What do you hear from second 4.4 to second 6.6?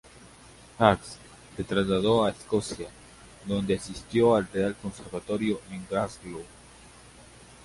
Real Conservatorio en Glasgow.